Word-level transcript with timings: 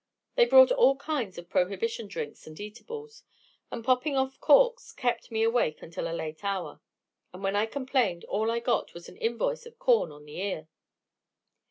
They 0.33 0.45
brought 0.45 0.71
all 0.71 0.95
kinds 0.95 1.37
of 1.37 1.47
prohibition 1.47 2.07
drinks 2.07 2.47
and 2.47 2.59
eatables; 2.59 3.21
the 3.69 3.83
popping 3.83 4.17
of 4.17 4.39
corks 4.41 4.93
kept 4.93 5.29
me 5.29 5.43
awake 5.43 5.83
until 5.83 6.07
a 6.09 6.19
late 6.19 6.43
hour. 6.43 6.81
And 7.31 7.43
when 7.43 7.55
I 7.55 7.67
complained, 7.67 8.25
all 8.25 8.49
I 8.49 8.61
got 8.61 8.95
was 8.95 9.07
an 9.07 9.17
invoice 9.17 9.67
of 9.67 9.77
corn 9.77 10.11
on 10.11 10.25
the 10.25 10.41
ear. 10.41 10.67